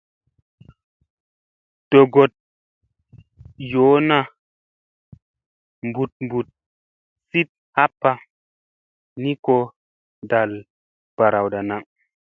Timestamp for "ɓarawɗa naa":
11.15-11.81